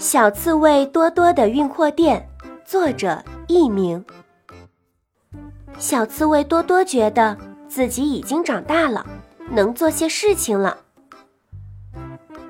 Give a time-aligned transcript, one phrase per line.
[0.00, 2.26] 小刺猬多多的运货店，
[2.64, 4.02] 作者佚名。
[5.78, 7.36] 小刺猬多多觉得
[7.68, 9.04] 自己已经长大了，
[9.50, 10.78] 能做些事情了。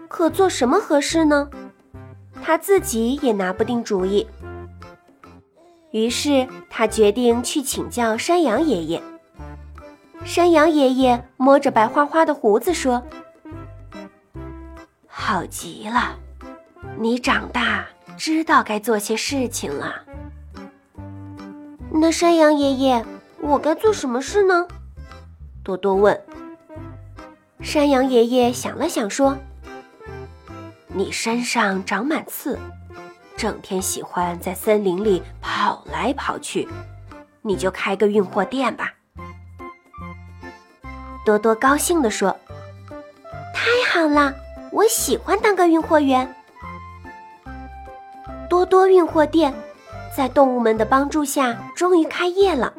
[0.07, 1.51] 可做什么合适呢？
[2.41, 4.25] 他自己也拿不定主意。
[5.91, 9.03] 于是他决定去请教山羊爷爷。
[10.25, 13.03] 山羊爷爷摸着白花花的胡子说
[15.09, 16.17] ：“好极了。”
[16.99, 20.03] 你长大，知道该做些事情了。
[21.93, 23.05] 那山羊爷爷，
[23.41, 24.67] 我该做什么事呢？
[25.63, 26.21] 多多问。
[27.61, 29.37] 山羊爷爷想了想说
[30.89, 32.59] ：“你身上长满刺，
[33.37, 36.67] 整天喜欢在森林里跑来跑去，
[37.43, 38.95] 你就开个运货店吧。”
[41.27, 42.35] 多多高兴地说
[43.53, 44.35] ：“太好了，
[44.73, 46.35] 我喜欢当个运货员。”
[48.61, 49.55] 多多运货店
[50.15, 52.71] 在动物们的帮助下终于开业了。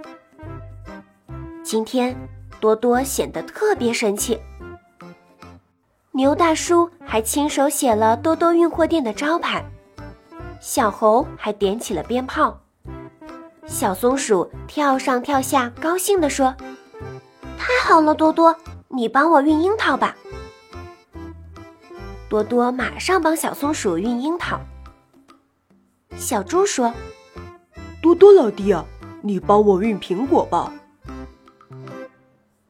[1.63, 2.15] 今天
[2.59, 4.39] 多多显得特别神气。
[6.11, 9.65] 牛大叔还亲手写了多多运货店的招牌，
[10.59, 12.55] 小猴还点起了鞭炮，
[13.65, 16.53] 小松鼠跳上跳下，高兴地说
[17.57, 18.55] ：“太好了，多多，
[18.87, 20.15] 你帮我运樱桃吧。”
[22.29, 24.59] 多多马上帮小松鼠运樱桃。
[26.31, 26.93] 小猪说
[28.01, 28.85] ：“多多老弟啊，
[29.21, 30.71] 你帮我运苹果吧。”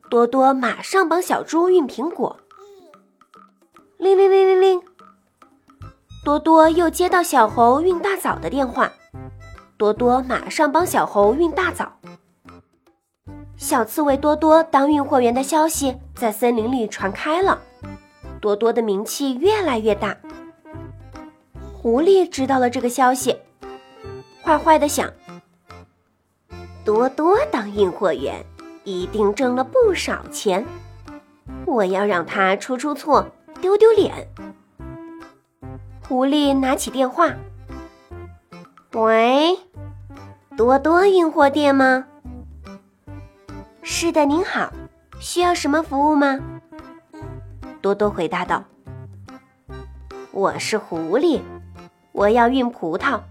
[0.10, 2.40] 多多马上帮小猪运苹果。
[4.00, 4.82] 铃铃铃铃铃，
[6.26, 8.92] 多多又接到小猴运大枣的电话，
[9.78, 12.00] 多多马上帮小猴运大枣。
[13.58, 17.62] 小刺猬多多当运货员的消息在森林里传开了，
[18.42, 20.18] 多多的名气越来越大。
[21.72, 23.38] 狐狸知道了这个消息，
[24.44, 25.10] 坏坏的想：
[26.84, 28.44] 多多当运货员，
[28.84, 30.66] 一定挣了不少钱。
[31.66, 33.28] 我要让他出出错，
[33.62, 34.28] 丢丢脸。
[36.08, 37.30] 狐狸拿起电话
[38.94, 39.58] ：“喂，
[40.58, 42.06] 多多运货店吗？
[43.84, 44.72] 是的，您好，
[45.20, 46.40] 需要什么服务吗？”
[47.82, 48.64] 多多回答道
[50.34, 51.42] ：“我是狐狸。”
[52.12, 53.22] 我要运葡萄，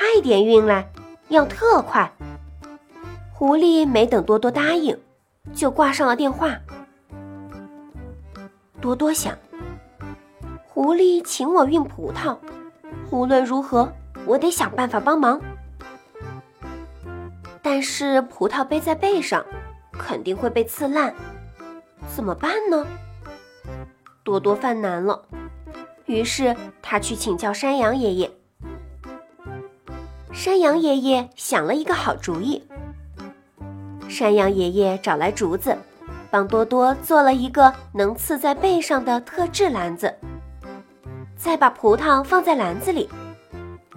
[0.00, 0.90] 快点运来，
[1.28, 2.10] 要特快。
[3.34, 4.98] 狐狸没等多多答应，
[5.52, 6.58] 就挂上了电话。
[8.80, 9.36] 多多想，
[10.66, 12.34] 狐狸请我运葡萄，
[13.10, 13.92] 无论如何，
[14.24, 15.38] 我得想办法帮忙。
[17.60, 19.44] 但是葡萄背在背上，
[19.92, 21.14] 肯定会被刺烂，
[22.08, 22.86] 怎么办呢？
[24.24, 25.22] 多多犯难了。
[26.06, 28.29] 于是他去请教山羊爷爷。
[30.40, 32.66] 山羊爷爷想了一个好主意。
[34.08, 35.76] 山羊爷爷找来竹子，
[36.30, 40.16] 帮多多做了一个能刺在背上的特制篮子，
[41.36, 43.06] 再把葡萄放在篮子里，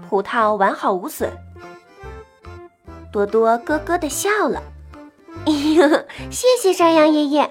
[0.10, 1.32] 葡萄完好无损。
[3.10, 4.62] 多多咯咯的笑了，
[6.30, 7.50] 谢谢山羊爷爷。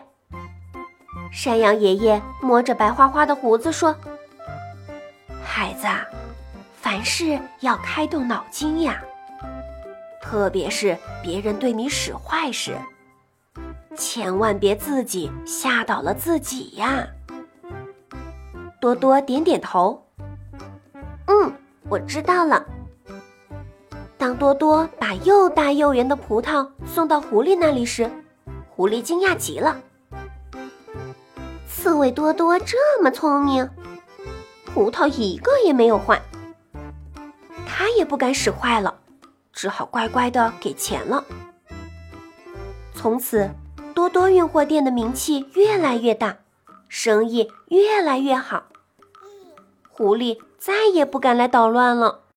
[1.32, 3.96] 山羊爷爷摸着白花花的胡子说。
[5.42, 5.86] 孩子，
[6.82, 9.00] 凡事要开动脑筋呀，
[10.20, 12.76] 特别是别人对你使坏时，
[13.96, 17.06] 千万别自己吓倒了自己呀。
[18.80, 20.04] 多多点点头，
[21.28, 21.52] 嗯，
[21.88, 22.66] 我知道了。
[24.18, 28.10] 当多多把又大又圆的葡萄送到狐狸那里时，
[28.68, 29.80] 狐狸惊讶极了。
[31.68, 33.70] 刺猬多多这么聪明。
[34.74, 36.20] 葡萄一个也没有坏，
[38.02, 38.98] 也不敢使坏了，
[39.52, 41.24] 只好乖乖的给钱了。
[42.92, 43.48] 从此，
[43.94, 46.38] 多多运货店的名气越来越大，
[46.88, 48.64] 生意越来越好，
[49.88, 52.21] 狐狸再也不敢来捣乱了。